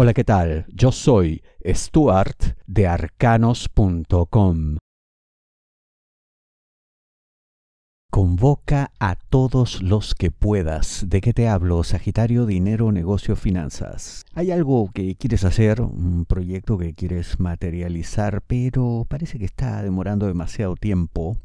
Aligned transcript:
Hola, 0.00 0.14
¿qué 0.14 0.22
tal? 0.22 0.64
Yo 0.72 0.92
soy 0.92 1.42
Stuart 1.66 2.56
de 2.68 2.86
arcanos.com. 2.86 4.76
Convoca 8.08 8.92
a 9.00 9.16
todos 9.16 9.82
los 9.82 10.14
que 10.14 10.30
puedas. 10.30 11.04
¿De 11.08 11.20
qué 11.20 11.32
te 11.32 11.48
hablo? 11.48 11.82
Sagitario, 11.82 12.46
dinero, 12.46 12.92
negocio, 12.92 13.34
finanzas. 13.34 14.24
Hay 14.34 14.52
algo 14.52 14.88
que 14.94 15.16
quieres 15.16 15.42
hacer, 15.42 15.80
un 15.80 16.26
proyecto 16.26 16.78
que 16.78 16.94
quieres 16.94 17.40
materializar, 17.40 18.42
pero 18.46 19.04
parece 19.08 19.40
que 19.40 19.46
está 19.46 19.82
demorando 19.82 20.28
demasiado 20.28 20.76
tiempo. 20.76 21.38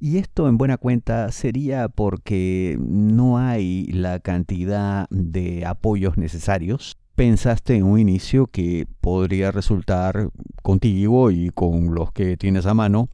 Y 0.00 0.16
esto 0.16 0.48
en 0.48 0.56
buena 0.56 0.78
cuenta 0.78 1.30
sería 1.30 1.90
porque 1.90 2.78
no 2.80 3.36
hay 3.36 3.84
la 3.88 4.18
cantidad 4.20 5.06
de 5.10 5.66
apoyos 5.66 6.16
necesarios 6.16 6.96
pensaste 7.14 7.76
en 7.76 7.84
un 7.84 7.98
inicio 7.98 8.46
que 8.46 8.86
podría 9.00 9.50
resultar 9.50 10.30
contigo 10.62 11.30
y 11.30 11.50
con 11.50 11.94
los 11.94 12.12
que 12.12 12.36
tienes 12.36 12.66
a 12.66 12.74
mano, 12.74 13.08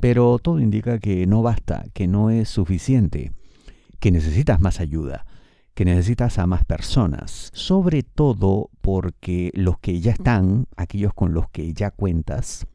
pero 0.00 0.38
todo 0.38 0.60
indica 0.60 0.98
que 0.98 1.26
no 1.26 1.42
basta, 1.42 1.84
que 1.92 2.06
no 2.06 2.30
es 2.30 2.48
suficiente, 2.48 3.32
que 3.98 4.10
necesitas 4.10 4.60
más 4.60 4.80
ayuda, 4.80 5.26
que 5.74 5.84
necesitas 5.84 6.38
a 6.38 6.46
más 6.46 6.64
personas, 6.64 7.50
sobre 7.54 8.02
todo 8.02 8.70
porque 8.80 9.50
los 9.54 9.78
que 9.78 10.00
ya 10.00 10.12
están, 10.12 10.66
aquellos 10.76 11.12
con 11.14 11.34
los 11.34 11.48
que 11.50 11.72
ya 11.72 11.90
cuentas, 11.90 12.66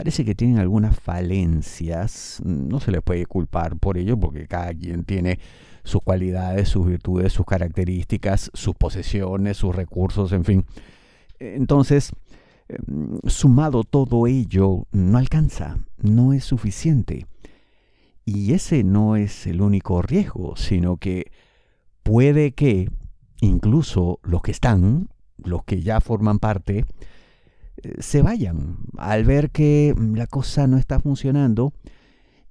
parece 0.00 0.24
que 0.24 0.34
tienen 0.34 0.56
algunas 0.56 0.98
falencias, 0.98 2.40
no 2.42 2.80
se 2.80 2.90
les 2.90 3.02
puede 3.02 3.26
culpar 3.26 3.76
por 3.76 3.98
ello 3.98 4.18
porque 4.18 4.46
cada 4.46 4.72
quien 4.72 5.04
tiene 5.04 5.38
sus 5.84 6.00
cualidades, 6.00 6.70
sus 6.70 6.86
virtudes, 6.86 7.34
sus 7.34 7.44
características, 7.44 8.50
sus 8.54 8.74
posesiones, 8.74 9.58
sus 9.58 9.76
recursos, 9.76 10.32
en 10.32 10.46
fin. 10.46 10.64
Entonces, 11.38 12.12
em, 12.68 13.18
sumado 13.26 13.84
todo 13.84 14.26
ello, 14.26 14.86
no 14.90 15.18
alcanza, 15.18 15.76
no 15.98 16.32
es 16.32 16.44
suficiente. 16.44 17.26
Y 18.24 18.54
ese 18.54 18.84
no 18.84 19.16
es 19.16 19.46
el 19.46 19.60
único 19.60 20.00
riesgo, 20.00 20.56
sino 20.56 20.96
que 20.96 21.30
puede 22.02 22.52
que 22.52 22.88
incluso 23.42 24.18
los 24.22 24.40
que 24.40 24.52
están, 24.52 25.10
los 25.36 25.62
que 25.64 25.82
ya 25.82 26.00
forman 26.00 26.38
parte, 26.38 26.86
se 27.98 28.22
vayan 28.22 28.78
al 28.96 29.24
ver 29.24 29.50
que 29.50 29.94
la 30.14 30.26
cosa 30.26 30.66
no 30.66 30.78
está 30.78 30.98
funcionando 31.00 31.72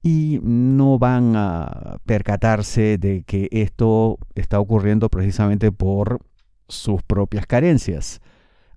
y 0.02 0.40
no 0.44 0.98
van 0.98 1.34
a 1.36 1.98
percatarse 2.06 2.98
de 2.98 3.24
que 3.24 3.50
esto 3.52 4.18
está 4.36 4.60
ocurriendo 4.60 5.10
precisamente 5.10 5.72
por 5.72 6.22
sus 6.68 7.04
propias 7.04 7.46
carencias. 7.46 8.22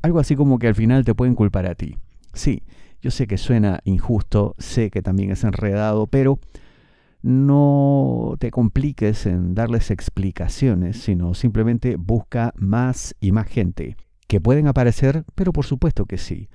Algo 0.03 0.19
así 0.19 0.34
como 0.34 0.58
que 0.58 0.67
al 0.67 0.75
final 0.75 1.05
te 1.05 1.14
pueden 1.14 1.34
culpar 1.34 1.67
a 1.67 1.75
ti. 1.75 1.97
Sí, 2.33 2.62
yo 3.00 3.11
sé 3.11 3.27
que 3.27 3.39
suena 3.39 3.80
injusto, 3.84 4.55
sé 4.58 4.91
que 4.91 5.03
también 5.03 5.30
es 5.30 5.45
enredado, 5.45 6.06
pero 6.06 6.41
no 7.23 8.34
te 8.41 8.50
compliques 8.50 9.27
en 9.27 9.55
darles 9.55 9.91
explicaciones, 9.92 11.00
sino 11.03 11.34
simplemente 11.34 11.97
busca 11.97 12.53
más 12.56 13.14
y 13.20 13.30
más 13.30 13.47
gente. 13.47 13.97
Que 14.33 14.41
pueden 14.41 14.66
aparecer, 14.66 15.27
pero 15.34 15.52
por 15.52 15.66
supuesto 15.66 16.06
que 16.06 16.16
sí. 16.16 16.48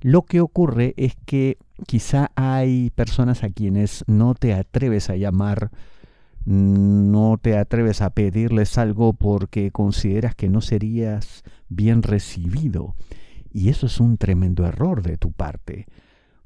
Lo 0.00 0.22
que 0.22 0.40
ocurre 0.40 0.94
es 0.96 1.16
que 1.26 1.58
quizá 1.88 2.30
hay 2.36 2.90
personas 2.90 3.42
a 3.42 3.50
quienes 3.50 4.04
no 4.06 4.36
te 4.36 4.54
atreves 4.54 5.10
a 5.10 5.16
llamar, 5.16 5.72
no 6.44 7.36
te 7.42 7.58
atreves 7.58 8.00
a 8.00 8.10
pedirles 8.10 8.78
algo 8.78 9.12
porque 9.12 9.72
consideras 9.72 10.36
que 10.36 10.48
no 10.48 10.60
serías 10.60 11.42
bien 11.68 12.04
recibido. 12.04 12.94
Y 13.52 13.70
eso 13.70 13.86
es 13.86 13.98
un 13.98 14.16
tremendo 14.16 14.64
error 14.64 15.02
de 15.02 15.16
tu 15.16 15.32
parte, 15.32 15.88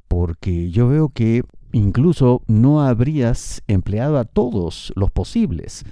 porque 0.08 0.70
yo 0.70 0.88
veo 0.88 1.10
que 1.10 1.42
incluso 1.72 2.40
no 2.46 2.80
habrías 2.80 3.62
empleado 3.66 4.16
a 4.16 4.24
todos 4.24 4.94
los 4.96 5.10
posibles. 5.10 5.84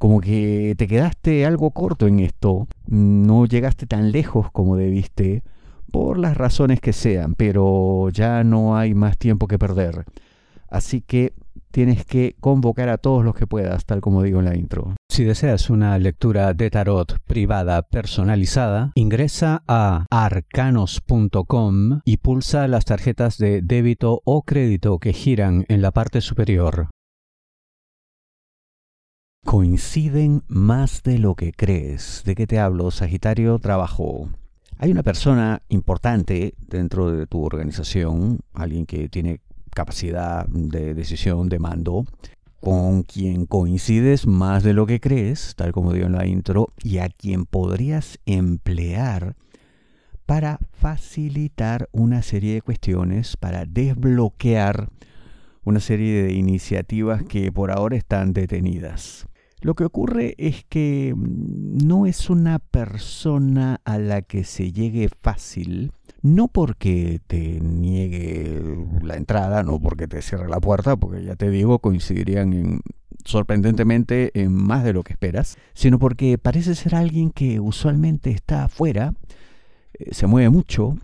Como 0.00 0.22
que 0.22 0.74
te 0.78 0.86
quedaste 0.86 1.44
algo 1.44 1.72
corto 1.72 2.06
en 2.06 2.20
esto, 2.20 2.68
no 2.86 3.44
llegaste 3.44 3.86
tan 3.86 4.12
lejos 4.12 4.50
como 4.50 4.76
debiste, 4.76 5.42
por 5.92 6.18
las 6.18 6.38
razones 6.38 6.80
que 6.80 6.94
sean, 6.94 7.34
pero 7.34 8.08
ya 8.08 8.42
no 8.42 8.78
hay 8.78 8.94
más 8.94 9.18
tiempo 9.18 9.46
que 9.46 9.58
perder. 9.58 10.06
Así 10.70 11.02
que 11.02 11.34
tienes 11.70 12.06
que 12.06 12.34
convocar 12.40 12.88
a 12.88 12.96
todos 12.96 13.22
los 13.26 13.34
que 13.34 13.46
puedas, 13.46 13.84
tal 13.84 14.00
como 14.00 14.22
digo 14.22 14.38
en 14.38 14.46
la 14.46 14.56
intro. 14.56 14.94
Si 15.10 15.22
deseas 15.22 15.68
una 15.68 15.98
lectura 15.98 16.54
de 16.54 16.70
tarot 16.70 17.18
privada 17.26 17.82
personalizada, 17.82 18.92
ingresa 18.94 19.64
a 19.68 20.06
arcanos.com 20.10 22.00
y 22.06 22.16
pulsa 22.16 22.68
las 22.68 22.86
tarjetas 22.86 23.36
de 23.36 23.60
débito 23.60 24.22
o 24.24 24.44
crédito 24.44 24.98
que 24.98 25.12
giran 25.12 25.66
en 25.68 25.82
la 25.82 25.90
parte 25.90 26.22
superior. 26.22 26.88
Coinciden 29.44 30.42
más 30.48 31.02
de 31.02 31.18
lo 31.18 31.34
que 31.34 31.52
crees. 31.52 32.22
¿De 32.24 32.34
qué 32.34 32.46
te 32.46 32.58
hablo, 32.58 32.90
Sagitario? 32.90 33.58
Trabajo. 33.58 34.28
Hay 34.78 34.92
una 34.92 35.02
persona 35.02 35.62
importante 35.68 36.54
dentro 36.68 37.10
de 37.10 37.26
tu 37.26 37.42
organización, 37.42 38.40
alguien 38.52 38.86
que 38.86 39.08
tiene 39.08 39.40
capacidad 39.74 40.46
de 40.46 40.94
decisión, 40.94 41.48
de 41.48 41.58
mando, 41.58 42.04
con 42.60 43.02
quien 43.02 43.46
coincides 43.46 44.26
más 44.26 44.62
de 44.62 44.74
lo 44.74 44.86
que 44.86 45.00
crees, 45.00 45.54
tal 45.56 45.72
como 45.72 45.92
digo 45.92 46.06
en 46.06 46.12
la 46.12 46.26
intro, 46.26 46.68
y 46.84 46.98
a 46.98 47.08
quien 47.08 47.44
podrías 47.46 48.18
emplear 48.26 49.36
para 50.26 50.58
facilitar 50.70 51.88
una 51.92 52.22
serie 52.22 52.54
de 52.54 52.62
cuestiones, 52.62 53.36
para 53.36 53.64
desbloquear 53.64 54.90
una 55.64 55.80
serie 55.80 56.22
de 56.22 56.34
iniciativas 56.34 57.22
que 57.22 57.50
por 57.50 57.70
ahora 57.70 57.96
están 57.96 58.32
detenidas. 58.32 59.26
Lo 59.60 59.74
que 59.74 59.84
ocurre 59.84 60.34
es 60.38 60.64
que 60.68 61.12
mm, 61.14 61.86
no 61.86 62.06
es 62.06 62.30
una 62.30 62.58
persona 62.58 63.80
a 63.84 63.98
la 63.98 64.22
que 64.22 64.44
se 64.44 64.72
llegue 64.72 65.08
fácil, 65.20 65.92
no 66.22 66.48
porque 66.48 67.20
te 67.26 67.60
niegue 67.60 68.62
la 69.02 69.16
entrada, 69.16 69.62
no 69.62 69.80
porque 69.80 70.06
te 70.06 70.22
cierre 70.22 70.48
la 70.48 70.60
puerta, 70.60 70.96
porque 70.96 71.24
ya 71.24 71.36
te 71.36 71.50
digo, 71.50 71.78
coincidirían 71.78 72.52
en, 72.52 72.80
sorprendentemente 73.24 74.30
en 74.34 74.52
más 74.52 74.84
de 74.84 74.92
lo 74.92 75.02
que 75.02 75.12
esperas, 75.12 75.56
sino 75.74 75.98
porque 75.98 76.38
parece 76.38 76.74
ser 76.74 76.94
alguien 76.94 77.30
que 77.30 77.60
usualmente 77.60 78.30
está 78.30 78.64
afuera, 78.64 79.14
eh, 79.94 80.14
se 80.14 80.26
mueve 80.26 80.50
mucho, 80.50 80.96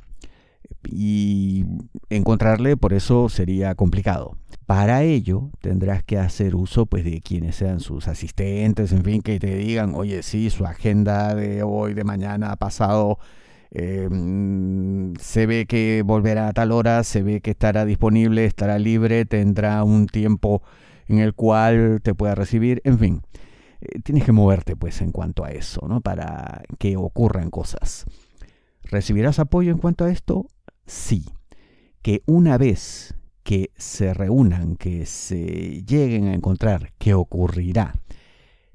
y 0.90 1.64
encontrarle 2.10 2.76
por 2.76 2.92
eso 2.92 3.28
sería 3.28 3.74
complicado. 3.74 4.36
Para 4.66 5.04
ello 5.04 5.50
tendrás 5.60 6.02
que 6.02 6.18
hacer 6.18 6.56
uso 6.56 6.86
pues 6.86 7.04
de 7.04 7.20
quienes 7.20 7.56
sean 7.56 7.80
sus 7.80 8.08
asistentes, 8.08 8.92
en 8.92 9.04
fin, 9.04 9.22
que 9.22 9.38
te 9.38 9.56
digan, 9.56 9.94
oye, 9.94 10.22
sí, 10.22 10.50
su 10.50 10.66
agenda 10.66 11.34
de 11.34 11.62
hoy, 11.62 11.94
de 11.94 12.02
mañana, 12.02 12.56
pasado, 12.56 13.18
em, 13.70 15.14
se 15.20 15.46
ve 15.46 15.66
que 15.66 16.02
volverá 16.04 16.48
a 16.48 16.52
tal 16.52 16.72
hora, 16.72 17.04
se 17.04 17.22
ve 17.22 17.40
que 17.40 17.52
estará 17.52 17.84
disponible, 17.84 18.44
estará 18.44 18.78
libre, 18.78 19.24
tendrá 19.24 19.84
un 19.84 20.06
tiempo 20.06 20.62
en 21.08 21.18
el 21.20 21.34
cual 21.34 22.00
te 22.02 22.14
pueda 22.14 22.34
recibir, 22.34 22.80
en 22.84 22.98
fin. 22.98 23.22
Eh, 23.80 24.00
tienes 24.02 24.24
que 24.24 24.32
moverte 24.32 24.76
pues 24.76 25.00
en 25.00 25.12
cuanto 25.12 25.44
a 25.44 25.50
eso, 25.50 25.86
¿no? 25.88 26.00
Para 26.00 26.62
que 26.78 26.96
ocurran 26.96 27.50
cosas. 27.50 28.04
¿Recibirás 28.82 29.38
apoyo 29.38 29.72
en 29.72 29.78
cuanto 29.78 30.04
a 30.04 30.10
esto? 30.10 30.46
Sí. 30.86 31.24
Que 32.02 32.22
una 32.26 32.56
vez 32.58 33.14
que 33.42 33.70
se 33.76 34.12
reúnan, 34.12 34.76
que 34.76 35.06
se 35.06 35.84
lleguen 35.84 36.28
a 36.28 36.34
encontrar, 36.34 36.92
que 36.98 37.14
ocurrirá. 37.14 37.94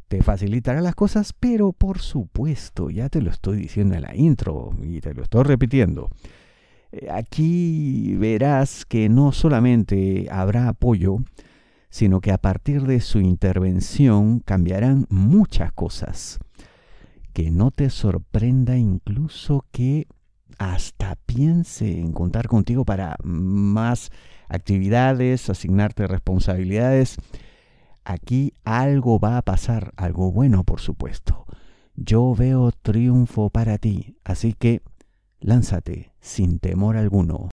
Te 0.08 0.22
facilitará 0.24 0.82
las 0.82 0.96
cosas, 0.96 1.34
pero 1.38 1.72
por 1.74 2.00
supuesto, 2.00 2.90
ya 2.90 3.10
te 3.10 3.22
lo 3.22 3.32
estoy 3.32 3.58
diciendo 3.58 3.96
en 3.96 4.02
la 4.02 4.16
intro 4.16 4.72
y 4.82 5.02
te 5.02 5.14
lo 5.14 5.24
estoy 5.24 5.44
repitiendo. 5.44 6.10
Eh, 6.92 7.08
aquí 7.10 8.16
verás 8.16 8.86
que 8.86 9.10
no 9.10 9.32
solamente 9.32 10.28
habrá 10.30 10.68
apoyo, 10.68 11.20
sino 11.90 12.22
que 12.22 12.32
a 12.32 12.38
partir 12.38 12.84
de 12.84 13.02
su 13.02 13.20
intervención 13.20 14.40
cambiarán 14.40 15.06
muchas 15.10 15.72
cosas. 15.74 16.40
Que 17.34 17.52
no 17.52 17.72
te 17.72 17.90
sorprenda 17.90 18.78
incluso 18.78 19.66
que 19.72 20.08
hasta 20.62 21.16
piense 21.26 21.98
en 21.98 22.12
contar 22.12 22.48
contigo 22.48 22.86
para 22.86 23.16
más 23.24 24.12
actividades, 24.48 25.50
asignarte 25.50 26.06
responsabilidades. 26.06 27.18
Aquí 28.04 28.54
algo 28.64 29.20
va 29.20 29.38
a 29.38 29.42
pasar, 29.42 29.92
algo 29.98 30.32
bueno 30.32 30.64
por 30.64 30.80
supuesto. 30.80 31.48
Yo 31.96 32.36
veo 32.36 32.72
triunfo 32.72 33.50
para 33.50 33.80
ti, 33.80 34.20
así 34.24 34.54
que 34.54 34.84
lánzate 35.40 36.14
sin 36.20 36.60
temor 36.60 36.96
alguno. 36.96 37.50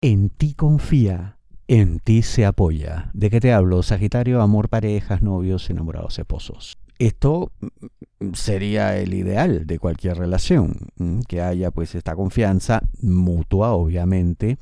En 0.00 0.30
ti 0.30 0.54
confía, 0.54 1.38
en 1.66 1.98
ti 1.98 2.22
se 2.22 2.46
apoya. 2.46 3.10
¿De 3.14 3.30
qué 3.30 3.40
te 3.40 3.52
hablo? 3.52 3.82
Sagitario, 3.82 4.40
amor, 4.40 4.68
parejas, 4.68 5.22
novios, 5.22 5.68
enamorados, 5.70 6.20
esposos. 6.20 6.78
Esto 6.98 7.52
mm, 7.60 8.32
sería 8.32 8.96
el 8.96 9.14
ideal 9.14 9.66
de 9.66 9.78
cualquier 9.78 10.16
relación, 10.16 10.88
que 11.28 11.42
haya 11.42 11.70
pues 11.70 11.94
esta 11.94 12.14
confianza 12.14 12.82
mutua, 13.00 13.72
obviamente, 13.72 14.58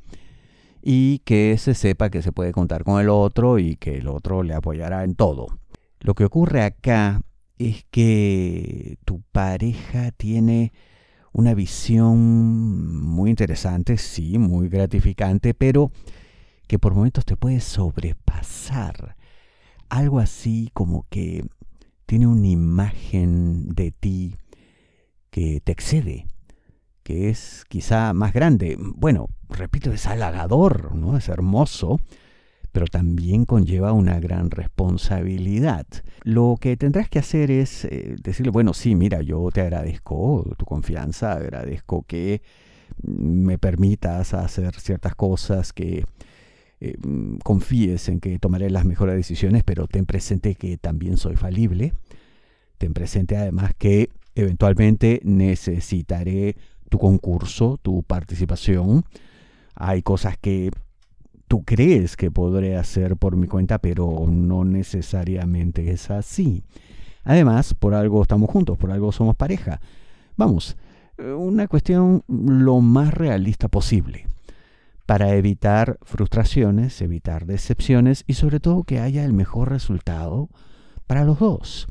y 0.83 1.21
que 1.21 1.57
se 1.59 1.75
sepa 1.75 2.11
que 2.11 2.23
se 2.23 2.33
puede 2.33 2.53
contar 2.53 2.85
con 2.85 3.01
el 3.01 3.09
otro 3.09 3.59
y 3.59 3.77
que 3.77 3.99
el 3.99 4.09
otro 4.09 4.43
le 4.43 4.55
apoyará 4.55 5.05
en 5.05 5.15
todo. 5.15 5.59
Lo 6.01 6.15
que 6.15 6.25
ocurre 6.25 6.63
acá 6.63 7.23
es 7.59 7.87
que 7.91 8.99
tu 9.05 9.23
pareja 9.33 10.11
tiene 10.11 10.73
una 11.33 11.55
visión 11.55 12.97
muy 12.97 13.31
interesante, 13.31 13.97
sí, 13.97 14.39
muy 14.39 14.69
gratificante, 14.69 15.55
pero 15.55 15.91
que 16.67 16.79
por 16.79 16.95
momentos 16.95 17.25
te 17.25 17.37
puede 17.37 17.61
sobrepasar. 17.61 19.17
Algo 19.89 20.19
así 20.19 20.71
como 20.75 21.07
que 21.09 21.45
tiene 22.07 22.27
una 22.27 22.47
imagen 22.47 23.69
de 23.69 23.91
ti 23.91 24.37
que 25.31 25.61
te 25.61 25.73
excede, 25.73 26.27
que 27.03 27.31
es 27.31 27.65
quizá 27.69 28.13
más 28.15 28.33
grande. 28.33 28.77
Bueno, 28.79 29.29
repito, 29.49 29.93
es 29.93 30.07
halagador, 30.07 30.95
¿no? 30.95 31.17
Es 31.17 31.29
hermoso, 31.29 32.01
pero 32.73 32.87
también 32.87 33.45
conlleva 33.45 33.93
una 33.93 34.19
gran 34.21 34.51
responsabilidad. 34.51 35.87
Lo 36.23 36.57
que 36.61 36.77
tendrás 36.77 37.09
que 37.09 37.21
hacer 37.21 37.51
es 37.51 37.85
eh, 37.85 38.17
decirle, 38.23 38.51
bueno, 38.51 38.75
sí, 38.75 38.95
mira, 38.95 39.23
yo 39.23 39.49
te 39.53 39.61
agradezco 39.61 40.45
tu 40.57 40.65
confianza, 40.65 41.33
agradezco 41.33 42.03
que 42.03 42.43
me 43.03 43.59
permitas 43.59 44.35
hacer 44.35 44.75
ciertas 44.81 45.15
cosas, 45.15 45.73
que 45.73 46.05
eh, 46.81 46.97
confíes 47.43 48.09
en 48.09 48.21
que 48.21 48.39
tomaré 48.39 48.71
las 48.71 48.85
mejores 48.85 49.15
decisiones, 49.15 49.63
pero 49.65 49.87
ten 49.87 50.07
presente 50.07 50.55
que 50.55 50.77
también 50.77 51.17
soy 51.17 51.37
falible. 51.37 51.95
Ten 52.79 52.93
presente 52.93 53.37
además 53.37 53.73
que 53.79 54.11
eventualmente 54.35 55.21
necesitaré 55.25 56.57
tu 56.91 56.99
concurso, 56.99 57.79
tu 57.81 58.03
participación. 58.03 59.05
Hay 59.75 60.03
cosas 60.03 60.37
que 60.37 60.71
tú 61.49 61.65
crees 61.65 62.17
que 62.17 62.31
podré 62.31 62.77
hacer 62.77 63.17
por 63.17 63.37
mi 63.37 63.47
cuenta, 63.47 63.79
pero 63.79 64.27
no 64.29 64.65
necesariamente 64.65 65.91
es 65.91 66.11
así. 66.11 66.65
Además, 67.23 67.75
por 67.75 67.95
algo 67.95 68.23
estamos 68.23 68.51
juntos, 68.51 68.77
por 68.77 68.91
algo 68.91 69.13
somos 69.13 69.37
pareja. 69.37 69.81
Vamos, 70.37 70.77
eh, 71.17 71.33
una 71.33 71.69
cuestión 71.69 72.23
lo 72.29 72.81
más 72.81 73.15
realista 73.15 73.69
posible 73.69 74.27
para 75.07 75.35
evitar 75.35 75.99
frustraciones, 76.03 77.01
evitar 77.03 77.47
decepciones 77.47 78.25
y 78.27 78.35
sobre 78.35 78.61
todo 78.61 78.85
que 78.85 79.01
haya 79.01 79.25
el 79.25 79.33
mejor 79.33 79.71
resultado 79.71 80.49
para 81.07 81.25
los 81.25 81.39
dos. 81.39 81.87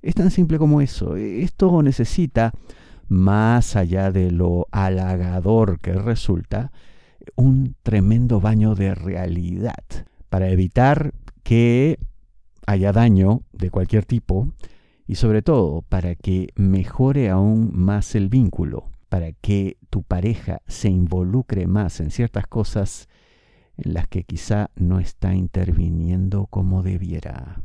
Es 0.00 0.14
tan 0.14 0.30
simple 0.30 0.58
como 0.58 0.80
eso. 0.80 1.16
Esto 1.16 1.82
necesita, 1.82 2.52
más 3.08 3.76
allá 3.76 4.10
de 4.10 4.30
lo 4.30 4.66
halagador 4.70 5.80
que 5.80 5.92
resulta, 5.92 6.72
un 7.36 7.74
tremendo 7.82 8.40
baño 8.40 8.74
de 8.74 8.94
realidad 8.94 9.84
para 10.28 10.48
evitar 10.48 11.12
que 11.42 11.98
haya 12.66 12.92
daño 12.92 13.42
de 13.52 13.70
cualquier 13.70 14.04
tipo 14.04 14.52
y 15.06 15.14
sobre 15.16 15.42
todo 15.42 15.82
para 15.82 16.14
que 16.14 16.48
mejore 16.54 17.30
aún 17.30 17.70
más 17.72 18.14
el 18.14 18.28
vínculo, 18.28 18.90
para 19.08 19.32
que 19.32 19.78
tu 19.90 20.02
pareja 20.02 20.60
se 20.66 20.88
involucre 20.88 21.66
más 21.66 22.00
en 22.00 22.10
ciertas 22.10 22.46
cosas 22.46 23.08
en 23.76 23.94
las 23.94 24.08
que 24.08 24.24
quizá 24.24 24.70
no 24.76 25.00
está 25.00 25.34
interviniendo 25.34 26.46
como 26.46 26.82
debiera. 26.82 27.62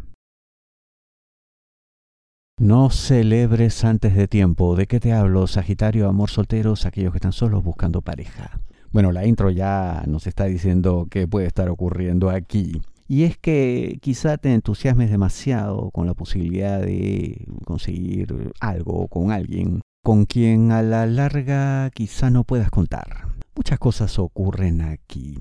No 2.60 2.92
celebres 2.92 3.84
antes 3.84 4.16
de 4.16 4.28
tiempo. 4.28 4.75
¿De 4.75 4.86
qué 4.86 5.00
te 5.00 5.12
hablo, 5.12 5.48
Sagitario, 5.48 6.07
amor 6.07 6.30
solteros, 6.30 6.86
aquellos 6.86 7.12
que 7.12 7.18
están 7.18 7.34
solos 7.34 7.63
buscando 7.63 8.01
pareja? 8.01 8.60
Bueno, 8.92 9.12
la 9.12 9.25
intro 9.25 9.50
ya 9.50 10.04
nos 10.07 10.28
está 10.28 10.46
diciendo 10.46 11.07
qué 11.10 11.28
puede 11.28 11.48
estar 11.48 11.69
ocurriendo 11.69 12.30
aquí. 12.30 12.81
Y 13.07 13.24
es 13.24 13.38
que 13.38 13.98
quizá 14.01 14.38
te 14.38 14.54
entusiasmes 14.54 15.10
demasiado 15.10 15.89
con 15.92 16.06
la 16.06 16.13
posibilidad 16.13 16.80
de 16.80 17.48
conseguir 17.66 18.54
algo 18.60 19.07
con 19.07 19.31
alguien 19.31 19.81
con 20.03 20.25
quien 20.25 20.71
a 20.73 20.81
la 20.81 21.05
larga 21.05 21.89
quizá 21.91 22.29
no 22.29 22.44
puedas 22.44 22.69
contar. 22.69 23.29
Muchas 23.55 23.79
cosas 23.79 24.19
ocurren 24.19 24.81
aquí. 24.81 25.39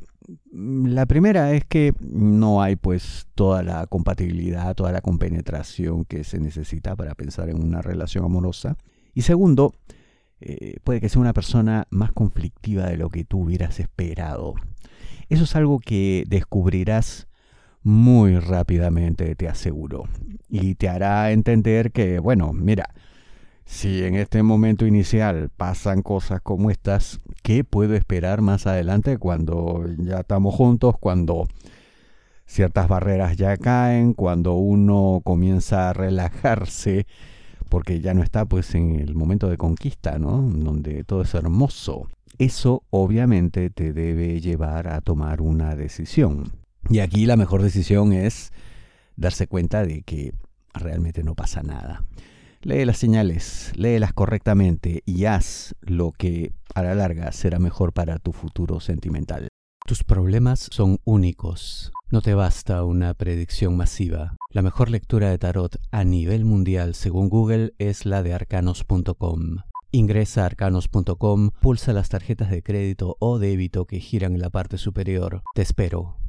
La 0.53 1.05
primera 1.07 1.53
es 1.53 1.65
que 1.65 1.93
no 2.01 2.63
hay 2.63 2.77
pues 2.77 3.27
toda 3.35 3.65
la 3.65 3.87
compatibilidad, 3.89 4.75
toda 4.77 4.93
la 4.93 5.01
compenetración 5.01 6.05
que 6.05 6.23
se 6.23 6.39
necesita 6.39 6.95
para 6.95 7.17
pensar 7.17 7.51
en 7.51 7.61
una 7.61 7.83
relación 7.83 8.25
amorosa. 8.25 8.77
Y 9.15 9.23
segundo, 9.23 9.75
eh, 10.41 10.77
puede 10.85 11.01
que 11.01 11.09
sea 11.09 11.21
una 11.21 11.33
persona 11.33 11.89
más 11.91 12.13
conflictiva 12.13 12.87
de 12.87 12.97
lo 12.97 13.11
que 13.11 13.25
tú 13.25 13.41
hubieras 13.41 13.81
esperado. 13.81 14.55
Eso 15.29 15.43
es 15.43 15.57
algo 15.57 15.81
que 15.81 16.25
descubrirás 16.29 17.27
muy 17.83 18.39
rápidamente, 18.39 19.35
te 19.35 19.49
aseguro. 19.49 20.05
Y 20.49 20.77
te 20.77 20.89
hará 20.89 21.33
entender 21.33 21.91
que, 21.91 22.21
bueno, 22.21 22.53
mira, 22.53 22.95
si 23.65 24.05
en 24.05 24.15
este 24.15 24.43
momento 24.43 24.87
inicial 24.87 25.51
pasan 25.57 26.03
cosas 26.03 26.41
como 26.43 26.71
estas, 26.71 27.21
¿qué 27.43 27.65
puedo 27.65 27.95
esperar 27.95 28.41
más 28.41 28.67
adelante 28.67 29.19
cuando 29.19 29.85
ya 29.99 30.21
estamos 30.21 30.55
juntos, 30.55 30.97
cuando 30.99 31.47
ciertas 32.47 32.89
barreras 32.89 33.37
ya 33.37 33.57
caen, 33.57 34.13
cuando 34.13 34.55
uno 34.55 35.21
comienza 35.25 35.91
a 35.91 35.93
relajarse 35.93 37.07
porque 37.73 38.03
ya 38.03 38.13
no 38.13 38.23
está 38.23 38.45
pues 38.45 38.75
en 38.75 38.97
el 38.97 39.15
momento 39.15 39.49
de 39.49 39.57
conquista, 39.57 40.19
¿no? 40.19 40.43
Donde 40.43 41.05
todo 41.05 41.23
es 41.23 41.33
hermoso. 41.33 42.07
Eso 42.37 42.83
obviamente 42.91 43.71
te 43.71 43.95
debe 43.95 44.43
llevar 44.43 44.89
a 44.89 45.01
tomar 45.01 45.41
una 45.41 45.75
decisión. 45.75 46.53
Y 46.91 46.99
aquí 46.99 47.25
la 47.25 47.39
mejor 47.39 47.63
decisión 47.63 48.13
es 48.13 48.53
darse 49.17 49.47
cuenta 49.47 49.87
de 49.87 50.03
que 50.03 50.35
realmente 50.75 51.23
no 51.23 51.35
pasa 51.35 51.63
nada. 51.63 52.05
Lee 52.65 52.85
las 52.85 52.99
señales, 52.99 53.73
léelas 53.75 54.13
correctamente 54.13 55.03
y 55.05 55.25
haz 55.25 55.75
lo 55.81 56.13
que 56.13 56.53
a 56.77 56.83
la 56.83 56.95
larga 56.95 57.33
será 57.33 57.59
mejor 57.59 57.93
para 57.93 58.21
tu 58.21 58.33
futuro 58.33 58.79
sentimental. 58.79 59.49
Tus 59.85 60.05
problemas 60.05 60.69
son 60.71 60.99
únicos. 61.05 61.91
No 62.13 62.23
te 62.23 62.35
basta 62.35 62.85
una 62.85 63.15
predicción 63.15 63.77
masiva. 63.77 64.37
La 64.51 64.63
mejor 64.63 64.91
lectura 64.91 65.29
de 65.29 65.39
tarot 65.39 65.77
a 65.91 66.05
nivel 66.05 66.45
mundial 66.45 66.95
según 66.95 67.29
Google 67.31 67.73
es 67.79 68.07
la 68.07 68.23
de 68.23 68.33
arcanos.com. 68.33 69.57
Ingresa 69.91 70.45
a 70.45 70.47
arcanos.com, 70.47 71.51
pulsa 71.61 71.93
las 71.93 72.11
tarjetas 72.11 72.49
de 72.51 72.63
crédito 72.63 73.17
o 73.19 73.41
débito 73.41 73.87
que 73.87 73.99
giran 73.99 74.35
en 74.35 74.41
la 74.41 74.51
parte 74.51 74.79
superior. 74.79 75.43
Te 75.57 75.63
espero. 75.63 76.22